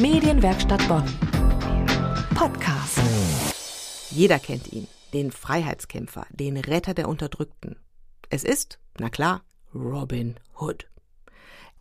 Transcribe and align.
Medienwerkstatt 0.00 0.86
Bonn. 0.86 1.02
Podcast. 2.36 3.00
Jeder 4.10 4.38
kennt 4.38 4.72
ihn, 4.72 4.86
den 5.12 5.32
Freiheitskämpfer, 5.32 6.24
den 6.30 6.56
Retter 6.56 6.94
der 6.94 7.08
Unterdrückten. 7.08 7.74
Es 8.30 8.44
ist, 8.44 8.78
na 9.00 9.10
klar, 9.10 9.42
Robin 9.74 10.36
Hood. 10.60 10.88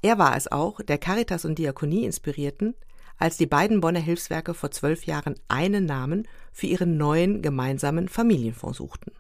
Er 0.01 0.17
war 0.17 0.35
es 0.35 0.51
auch, 0.51 0.81
der 0.81 0.97
Caritas 0.97 1.45
und 1.45 1.59
Diakonie 1.59 2.05
inspirierten, 2.05 2.73
als 3.19 3.37
die 3.37 3.45
beiden 3.45 3.81
Bonner 3.81 3.99
Hilfswerke 3.99 4.55
vor 4.55 4.71
zwölf 4.71 5.05
Jahren 5.05 5.35
einen 5.47 5.85
Namen 5.85 6.27
für 6.51 6.65
ihren 6.65 6.97
neuen 6.97 7.43
gemeinsamen 7.43 8.09
Familienfonds 8.09 8.79
suchten. 8.79 9.11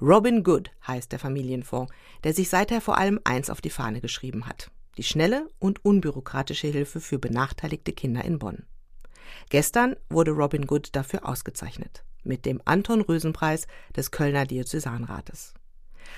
Robin 0.00 0.44
Good 0.44 0.70
heißt 0.86 1.10
der 1.10 1.18
Familienfonds, 1.18 1.92
der 2.22 2.34
sich 2.34 2.50
seither 2.50 2.80
vor 2.80 2.98
allem 2.98 3.18
eins 3.24 3.50
auf 3.50 3.60
die 3.60 3.70
Fahne 3.70 4.00
geschrieben 4.00 4.46
hat 4.46 4.70
die 4.96 5.02
schnelle 5.02 5.50
und 5.58 5.84
unbürokratische 5.84 6.68
Hilfe 6.68 7.00
für 7.00 7.18
benachteiligte 7.18 7.92
Kinder 7.92 8.24
in 8.24 8.38
Bonn. 8.38 8.64
Gestern 9.50 9.96
wurde 10.08 10.32
Robin 10.32 10.66
Good 10.66 10.90
dafür 10.92 11.28
ausgezeichnet 11.28 12.04
mit 12.26 12.44
dem 12.44 12.60
Anton 12.64 13.00
Rösen 13.00 13.32
Preis 13.32 13.66
des 13.94 14.10
Kölner 14.10 14.46
Diözesanrates. 14.46 15.54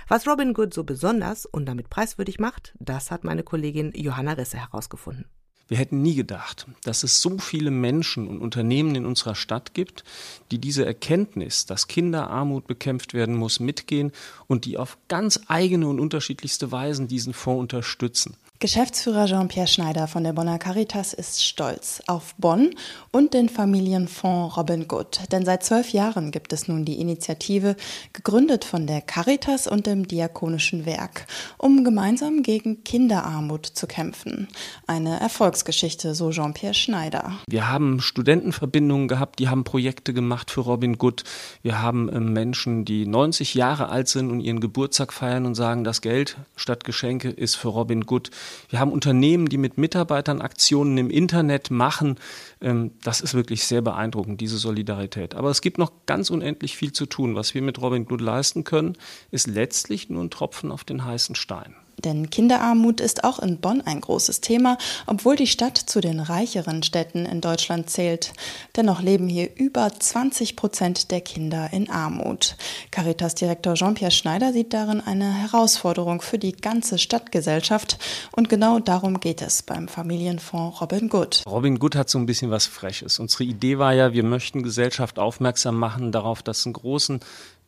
Was 0.09 0.27
Robin 0.27 0.55
Good 0.55 0.75
so 0.75 0.85
besonders 0.85 1.47
und 1.47 1.66
damit 1.66 1.91
preiswürdig 1.91 2.38
macht, 2.38 2.75
das 2.79 3.11
hat 3.11 3.25
meine 3.25 3.43
Kollegin 3.43 3.93
Johanna 3.95 4.33
Risse 4.33 4.59
herausgefunden. 4.59 5.27
Wir 5.69 5.77
hätten 5.77 6.01
nie 6.01 6.15
gedacht, 6.15 6.66
dass 6.83 7.02
es 7.02 7.21
so 7.21 7.37
viele 7.37 7.71
Menschen 7.71 8.27
und 8.27 8.41
Unternehmen 8.41 8.95
in 8.95 9.05
unserer 9.05 9.35
Stadt 9.35 9.74
gibt, 9.74 10.02
die 10.51 10.59
diese 10.59 10.87
Erkenntnis, 10.87 11.66
dass 11.66 11.88
Kinderarmut 11.88 12.66
bekämpft 12.66 13.13
werden 13.13 13.37
muss, 13.37 13.60
mitgehen 13.60 14.13
und 14.47 14.65
die 14.65 14.79
auf 14.79 14.97
ganz 15.09 15.41
eigene 15.49 15.87
und 15.87 16.01
unterschiedlichste 16.01 16.73
Weisen 16.73 17.07
diesen 17.07 17.35
Fonds 17.35 17.60
unterstützen. 17.60 18.38
Geschäftsführer 18.61 19.27
Jean-Pierre 19.27 19.69
Schneider 19.69 20.09
von 20.09 20.25
der 20.25 20.33
Bonner 20.33 20.59
Caritas 20.59 21.12
ist 21.12 21.45
stolz 21.45 22.03
auf 22.09 22.35
Bonn 22.39 22.71
und 23.12 23.33
den 23.33 23.49
Familienfonds 23.49 24.57
Robin 24.57 24.88
Good. 24.88 25.21
Denn 25.30 25.45
seit 25.45 25.63
zwölf 25.63 25.91
Jahren 25.91 26.32
gibt 26.32 26.52
es 26.52 26.66
nun 26.66 26.85
die 26.85 27.01
Initiative, 27.01 27.77
gegründet 28.13 28.65
von 28.65 28.88
der 28.88 29.01
Caritas 29.01 29.69
und 29.69 29.87
dem 29.87 30.09
Diakonischen 30.09 30.87
Werk, 30.87 31.27
um 31.57 31.85
gemeinsam 31.85 32.43
gegen 32.43 32.82
Kinderarmut 32.82 33.65
zu 33.65 33.87
kämpfen. 33.87 34.49
Eine 34.88 35.21
Erfolgsgeschichte, 35.21 36.16
so 36.16 36.30
Jean-Pierre 36.32 36.75
Schneider. 36.75 37.35
Wir 37.49 37.71
haben 37.71 38.01
Studentenverbindungen 38.01 39.07
gehabt, 39.07 39.38
die 39.38 39.49
haben 39.49 39.63
Projekte 39.63 40.13
gemacht 40.13 40.51
für 40.51 40.63
Robin 40.63 40.99
Good. 40.99 41.23
Wir 41.63 41.80
haben 41.80 42.09
äh, 42.09 42.19
Menschen, 42.19 42.85
die 42.85 43.07
90 43.07 43.54
Jahre 43.54 43.88
alt 43.88 44.09
sind 44.09 44.32
und 44.32 44.41
ihren 44.41 44.59
Geburtstag 44.59 45.13
feiern 45.13 45.47
und 45.47 45.54
sagen, 45.54 45.85
das 45.85 46.01
Geld 46.01 46.38
statt 46.57 46.82
Geschenke 46.82 47.30
ist 47.30 47.54
für 47.54 47.69
Robin 47.69 48.01
Good. 48.01 48.32
Wir 48.68 48.80
haben 48.80 48.93
Unternehmen, 48.93 49.49
die 49.49 49.59
mit 49.59 49.79
Mitarbeitern 49.79 50.41
Aktionen 50.41 50.99
im 50.99 51.10
Internet 51.10 51.71
machen. 51.71 52.16
Ähm, 52.60 52.93
das 53.02 53.21
ist 53.21 53.35
wirklich 53.35 53.65
sehr 53.65 53.82
beeindruckend, 53.82 54.41
diese 54.41 54.59
Solidarität. 54.59 55.35
Aber 55.35 55.51
es 55.51 55.60
gibt 55.60 55.79
noch 55.79 55.93
ganz 56.07 56.30
unendlich 56.30 56.76
viel 56.76 56.93
zu 56.93 57.07
tun. 57.07 57.35
Was 57.35 57.54
wir 57.54 57.63
mit 57.63 57.80
Robin 57.80 58.07
Hood 58.10 58.21
leisten 58.21 58.65
können, 58.65 58.96
ist 59.30 59.46
letztlich 59.46 60.10
nur 60.10 60.24
ein 60.24 60.30
Tropfen 60.30 60.71
auf 60.71 60.85
den 60.85 61.04
heißen 61.04 61.35
Stein. 61.35 61.74
Denn 62.04 62.30
Kinderarmut 62.30 63.01
ist 63.01 63.24
auch 63.24 63.38
in 63.38 63.59
Bonn 63.59 63.80
ein 63.80 64.00
großes 64.00 64.41
Thema, 64.41 64.78
obwohl 65.06 65.37
die 65.37 65.47
Stadt 65.47 65.77
zu 65.77 66.00
den 66.00 66.21
reicheren 66.21 66.82
Städten 66.82 67.27
in 67.27 67.41
Deutschland 67.41 67.91
zählt. 67.91 68.32
Dennoch 68.77 69.03
leben 69.03 69.28
hier 69.28 69.54
über 69.56 69.91
20 69.91 70.56
Prozent 70.56 71.10
der 71.10 71.21
Kinder 71.21 71.71
in 71.72 71.91
Armut. 71.91 72.56
Caritas-Direktor 72.91 73.75
Jean-Pierre 73.75 74.10
Schneider 74.10 74.53
sieht 74.53 74.72
darin 74.72 75.00
eine 75.00 75.32
Herausforderung 75.32 76.21
für 76.21 76.38
die 76.38 76.53
ganze 76.53 76.99
Stadtgesellschaft. 76.99 77.99
Und 78.32 78.49
genau 78.49 78.78
darum 78.78 79.21
geht 79.21 79.43
es 79.43 79.62
beim 79.62 79.88
Familienfonds 79.88 80.81
Robin 80.81 81.09
Good. 81.09 81.43
Robin 81.47 81.78
Good 81.78 81.97
hat 81.97 82.10
so 82.10 82.19
ein 82.19 82.26
bisschen 82.26 82.50
was 82.50 82.66
Freches. 82.66 83.19
Unsere 83.19 83.44
Idee 83.44 83.78
war 83.78 83.93
ja, 83.93 84.12
wir 84.12 84.25
möchten 84.25 84.62
Gesellschaft 84.62 85.19
aufmerksam 85.19 85.76
machen 85.76 86.12
darauf, 86.12 86.43
dass 86.43 86.66
einen 86.66 86.75
großen 86.75 87.21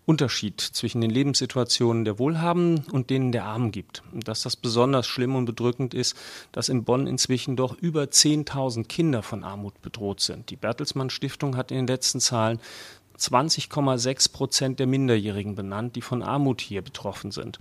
Unterschied 0.06 0.60
zwischen 0.60 1.00
den 1.00 1.10
Lebenssituationen 1.10 2.04
der 2.04 2.18
Wohlhabenden 2.18 2.84
und 2.90 3.10
denen 3.10 3.32
der 3.32 3.44
Armen 3.44 3.70
gibt. 3.70 4.02
Und 4.12 4.26
dass 4.26 4.42
das 4.42 4.56
besonders 4.56 5.06
schlimm 5.06 5.36
und 5.36 5.44
bedrückend 5.44 5.94
ist, 5.94 6.16
dass 6.52 6.68
in 6.68 6.84
Bonn 6.84 7.06
inzwischen 7.06 7.54
doch 7.56 7.76
über 7.76 8.04
10.000 8.04 8.84
Kinder 8.88 9.22
von 9.22 9.44
Armut 9.44 9.80
bedroht 9.82 10.20
sind. 10.20 10.50
Die 10.50 10.56
Bertelsmann 10.56 11.10
Stiftung 11.10 11.56
hat 11.56 11.70
in 11.70 11.76
den 11.76 11.86
letzten 11.86 12.20
Zahlen 12.20 12.60
20,6 13.20 14.32
Prozent 14.32 14.80
der 14.80 14.86
Minderjährigen 14.86 15.54
benannt, 15.54 15.94
die 15.96 16.00
von 16.00 16.22
Armut 16.22 16.60
hier 16.60 16.82
betroffen 16.82 17.30
sind. 17.30 17.58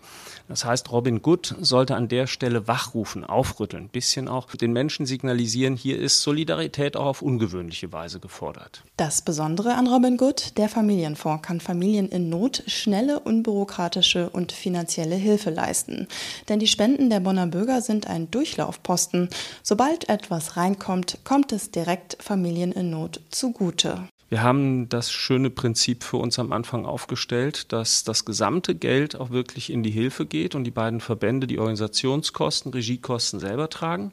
Das 0.47 0.64
heißt, 0.64 0.92
Robin 0.92 1.22
Good 1.22 1.56
sollte 1.59 1.96
an 1.96 2.08
der 2.08 2.28
Stelle 2.28 2.68
wachrufen, 2.68 3.24
aufrütteln, 3.24 3.84
ein 3.84 3.90
bisschen 3.90 4.28
auch 4.28 4.48
den 4.56 4.72
Menschen 4.72 5.06
signalisieren, 5.06 5.75
hier 5.75 6.00
ist 6.00 6.22
Solidarität 6.22 6.96
auch 6.96 7.06
auf 7.06 7.22
ungewöhnliche 7.22 7.92
Weise 7.92 8.19
gefordert. 8.19 8.84
Das 8.98 9.22
Besondere 9.22 9.75
an 9.75 9.88
Robin 9.88 10.18
Good, 10.18 10.58
der 10.58 10.69
Familienfonds 10.69 11.46
kann 11.46 11.59
Familien 11.59 12.09
in 12.09 12.30
Not 12.30 12.64
schnelle, 12.68 13.19
unbürokratische 13.19 14.30
und 14.30 14.52
finanzielle 14.52 15.16
Hilfe 15.16 15.50
leisten. 15.50 16.08
Denn 16.48 16.59
die 16.59 16.68
Spenden 16.68 17.09
der 17.09 17.19
Bonner 17.19 17.48
Bürger 17.48 17.81
sind 17.81 18.08
ein 18.08 18.31
Durchlaufposten. 18.31 19.30
Sobald 19.64 20.09
etwas 20.09 20.58
reinkommt, 20.58 21.19
kommt 21.24 21.52
es 21.52 21.72
direkt 21.72 22.18
Familien 22.22 22.72
in 22.72 22.90
Not 22.90 23.22
zugute. 23.30 24.08
Wir 24.29 24.44
haben 24.44 24.90
das 24.90 25.12
schöne 25.12 25.50
Prinzip 25.50 26.03
für 26.03 26.17
uns 26.17 26.38
am 26.38 26.51
Anfang 26.51 26.85
aufgestellt, 26.85 27.73
dass 27.73 28.03
das 28.03 28.25
gesamte 28.25 28.75
Geld 28.75 29.16
auch 29.16 29.31
wirklich 29.31 29.72
in 29.72 29.81
die 29.81 29.90
Hilfe 29.90 30.28
geht 30.28 30.53
und 30.53 30.66
die 30.66 30.72
beiden 30.72 31.01
Verbände 31.01 31.47
die 31.47 31.57
Organisationskosten, 31.57 32.72
Regiekosten 32.72 33.39
selber 33.39 33.69
tragen. 33.69 34.12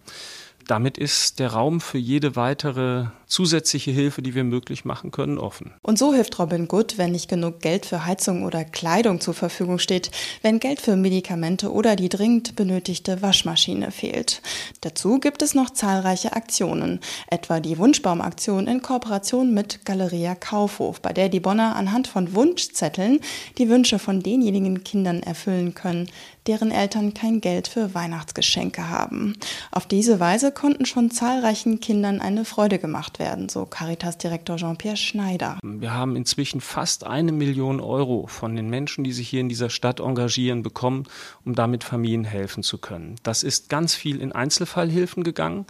Damit 0.66 0.98
ist 0.98 1.38
der 1.38 1.52
Raum 1.52 1.80
für 1.80 1.98
jede 1.98 2.34
weitere 2.34 3.06
zusätzliche 3.26 3.90
Hilfe, 3.90 4.22
die 4.22 4.34
wir 4.34 4.44
möglich 4.44 4.84
machen 4.84 5.10
können, 5.10 5.38
offen. 5.38 5.72
Und 5.82 5.98
so 5.98 6.12
hilft 6.12 6.38
Robin 6.38 6.66
Good, 6.68 6.98
wenn 6.98 7.12
nicht 7.12 7.28
genug 7.28 7.60
Geld 7.60 7.86
für 7.86 8.04
Heizung 8.04 8.44
oder 8.44 8.64
Kleidung 8.64 9.20
zur 9.20 9.34
Verfügung 9.34 9.78
steht, 9.78 10.10
wenn 10.42 10.60
Geld 10.60 10.80
für 10.80 10.96
Medikamente 10.96 11.72
oder 11.72 11.96
die 11.96 12.08
dringend 12.08 12.56
benötigte 12.56 13.22
Waschmaschine 13.22 13.90
fehlt. 13.90 14.42
Dazu 14.80 15.18
gibt 15.18 15.42
es 15.42 15.54
noch 15.54 15.70
zahlreiche 15.70 16.32
Aktionen, 16.34 17.00
etwa 17.28 17.60
die 17.60 17.78
Wunschbaumaktion 17.78 18.66
in 18.66 18.82
Kooperation 18.82 19.54
mit 19.54 19.84
Galeria 19.84 20.34
Kaufhof, 20.34 21.00
bei 21.00 21.12
der 21.12 21.28
die 21.28 21.40
Bonner 21.40 21.76
anhand 21.76 22.08
von 22.08 22.34
Wunschzetteln 22.34 23.20
die 23.58 23.68
Wünsche 23.68 23.98
von 23.98 24.20
denjenigen 24.20 24.82
Kindern 24.84 25.22
erfüllen 25.22 25.74
können, 25.74 26.08
deren 26.46 26.70
Eltern 26.70 27.14
kein 27.14 27.40
Geld 27.40 27.68
für 27.68 27.94
Weihnachtsgeschenke 27.94 28.88
haben. 28.88 29.36
Auf 29.70 29.86
diese 29.86 30.20
Weise 30.20 30.52
konnten 30.52 30.86
schon 30.86 31.10
zahlreichen 31.10 31.80
Kindern 31.80 32.20
eine 32.20 32.44
Freude 32.44 32.78
gemacht 32.78 33.18
werden, 33.18 33.48
so 33.48 33.66
Caritas-Direktor 33.66 34.56
Jean-Pierre 34.56 34.96
Schneider. 34.96 35.58
Wir 35.62 35.92
haben 35.92 36.16
inzwischen 36.16 36.60
fast 36.60 37.04
eine 37.04 37.32
Million 37.32 37.80
Euro 37.80 38.26
von 38.26 38.56
den 38.56 38.70
Menschen, 38.70 39.04
die 39.04 39.12
sich 39.12 39.28
hier 39.28 39.40
in 39.40 39.48
dieser 39.48 39.70
Stadt 39.70 40.00
engagieren, 40.00 40.62
bekommen, 40.62 41.04
um 41.44 41.54
damit 41.54 41.84
Familien 41.84 42.24
helfen 42.24 42.62
zu 42.62 42.78
können. 42.78 43.16
Das 43.22 43.42
ist 43.42 43.68
ganz 43.68 43.94
viel 43.94 44.20
in 44.20 44.32
Einzelfallhilfen 44.32 45.24
gegangen. 45.24 45.66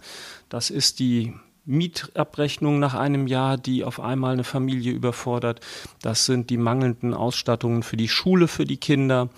Das 0.49 0.69
ist 0.69 0.99
die 0.99 1.33
Mietabrechnung 1.67 2.79
nach 2.79 2.93
einem 2.93 3.27
Jahr, 3.27 3.57
die 3.57 3.83
auf 3.83 3.99
einmal 3.99 4.33
eine 4.33 4.45
Familie 4.45 4.93
überfordert. 4.93 5.59
Das 6.01 6.25
sind 6.25 6.49
die 6.49 6.57
mangelnden 6.57 7.13
Ausstattungen 7.13 7.83
für 7.83 7.97
die 7.97 8.07
Schule 8.07 8.47
für 8.47 8.65
die 8.65 8.77
Kinder. 8.77 9.29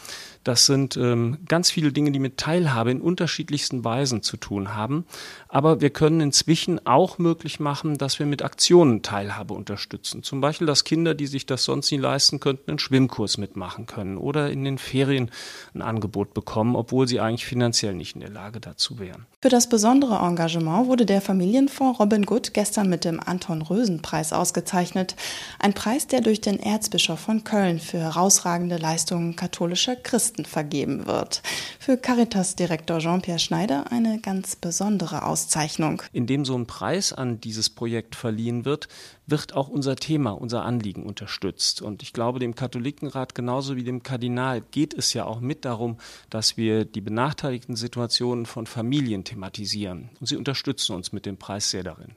Das 0.44 0.66
sind 0.66 0.96
ähm, 0.96 1.40
ganz 1.48 1.70
viele 1.70 1.92
Dinge, 1.92 2.12
die 2.12 2.20
mit 2.20 2.38
Teilhabe 2.38 2.92
in 2.92 3.02
unterschiedlichsten 3.02 3.84
Weisen 3.84 4.24
zu 4.24 4.38
tun 4.38 4.74
haben. 4.74 5.06
Aber 5.50 5.82
wir 5.82 5.90
können 5.90 6.22
inzwischen 6.22 6.86
auch 6.86 7.18
möglich 7.18 7.60
machen, 7.60 7.98
dass 7.98 8.20
wir 8.20 8.26
mit 8.26 8.42
Aktionen 8.42 9.02
Teilhabe 9.02 9.54
unterstützen. 9.54 10.24
Zum 10.24 10.40
Beispiel, 10.40 10.66
dass 10.66 10.86
Kinder, 10.86 11.14
die 11.14 11.28
sich 11.28 11.46
das 11.46 11.66
sonst 11.66 11.92
nie 11.92 11.98
leisten 11.98 12.40
könnten, 12.40 12.72
einen 12.72 12.80
Schwimmkurs 12.80 13.38
mitmachen 13.38 13.86
können 13.86 14.18
oder 14.18 14.50
in 14.50 14.64
den 14.64 14.78
Ferien 14.78 15.30
ein 15.74 15.82
Angebot 15.82 16.34
bekommen, 16.34 16.76
obwohl 16.76 17.08
sie 17.08 17.20
eigentlich 17.20 17.46
finanziell 17.46 17.94
nicht 17.94 18.16
in 18.16 18.22
der 18.22 18.30
Lage 18.30 18.62
dazu 18.62 18.98
wären. 18.98 19.26
Für 19.42 19.50
das 19.50 19.68
besondere 19.68 20.20
Engagement 20.26 20.88
wurde 20.88 21.06
der 21.06 21.22
Familienfonds 21.22 22.00
Robin 22.00 22.26
Good 22.26 22.54
gestern 22.54 22.90
mit 22.90 23.04
dem 23.04 23.20
Anton 23.20 23.62
Rösen 23.62 24.02
Preis 24.02 24.34
ausgezeichnet. 24.34 25.16
Ein 25.60 25.74
Preis, 25.74 26.08
der 26.08 26.22
durch 26.22 26.42
den 26.42 26.60
Erzbischof 26.60 27.20
von 27.20 27.44
Köln 27.44 27.80
für 27.80 28.00
herausragende 28.00 28.78
Leistungen 28.78 29.36
katholischer 29.36 29.96
Christen 29.96 30.29
Christen 30.30 30.46
vergeben 30.46 31.08
wird. 31.08 31.42
Für 31.80 31.98
Caritas-Direktor 31.98 33.00
Jean-Pierre 33.00 33.40
Schneider 33.40 33.92
eine 33.92 34.20
ganz 34.20 34.56
besondere 34.56 35.26
Auszeichnung. 35.26 36.04
Indem 36.14 36.46
so 36.46 36.56
ein 36.56 36.68
Preis 36.68 37.14
an 37.14 37.42
dieses 37.42 37.72
Projekt 37.72 38.16
verliehen 38.16 38.64
wird, 38.64 38.88
wird 39.26 39.56
auch 39.56 39.70
unser 39.70 39.96
Thema, 39.96 40.32
unser 40.32 40.66
Anliegen 40.66 41.04
unterstützt. 41.04 41.82
Und 41.82 42.04
ich 42.04 42.14
glaube, 42.14 42.38
dem 42.38 42.54
Katholikenrat 42.54 43.34
genauso 43.34 43.76
wie 43.76 43.84
dem 43.84 44.04
Kardinal 44.04 44.62
geht 44.62 44.94
es 44.94 45.14
ja 45.14 45.26
auch 45.26 45.40
mit 45.40 45.66
darum, 45.66 45.98
dass 46.30 46.58
wir 46.58 46.86
die 46.86 47.02
benachteiligten 47.02 47.76
Situationen 47.76 48.46
von 48.46 48.68
Familien 48.68 49.24
thematisieren. 49.24 50.10
Und 50.20 50.28
sie 50.28 50.38
unterstützen 50.38 50.96
uns 50.96 51.12
mit 51.12 51.26
dem 51.26 51.38
Preis 51.38 51.72
sehr 51.72 51.84
darin. 51.84 52.14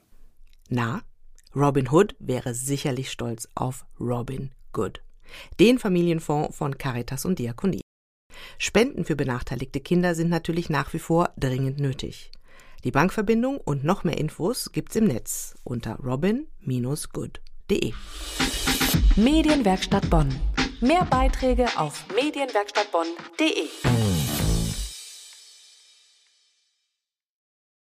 Na, 0.69 1.01
Robin 1.55 1.89
Hood 1.89 2.15
wäre 2.19 2.53
sicherlich 2.53 3.11
stolz 3.11 3.47
auf 3.55 3.85
Robin 3.99 4.51
Good, 4.71 5.01
den 5.59 5.79
Familienfonds 5.79 6.55
von 6.55 6.77
Caritas 6.77 7.25
und 7.25 7.39
Diakonie. 7.39 7.82
Spenden 8.57 9.05
für 9.05 9.15
benachteiligte 9.15 9.79
Kinder 9.79 10.15
sind 10.15 10.29
natürlich 10.29 10.69
nach 10.69 10.93
wie 10.93 10.99
vor 10.99 11.29
dringend 11.37 11.79
nötig. 11.79 12.31
Die 12.83 12.91
Bankverbindung 12.91 13.57
und 13.57 13.83
noch 13.83 14.03
mehr 14.03 14.17
Infos 14.17 14.71
gibt's 14.71 14.95
im 14.95 15.05
Netz 15.05 15.55
unter 15.63 15.95
robin-good.de. 15.95 17.93
Medienwerkstatt 19.15 20.09
Bonn. 20.09 20.33
Mehr 20.81 21.05
Beiträge 21.05 21.67
auf 21.77 22.05
medienwerkstattbonn.de. 22.13 24.02